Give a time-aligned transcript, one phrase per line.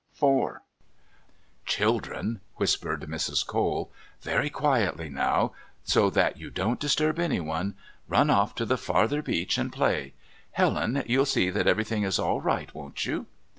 [0.19, 0.53] IV
[1.67, 3.45] "Children," whispered Mrs.
[3.45, 5.51] Cole, "very quietly now,
[5.83, 7.75] so that you don't disturb anyone,
[8.07, 10.15] run off to the farther beach and play.
[10.53, 13.27] Helen, you'll see that everything is all right, won't you?"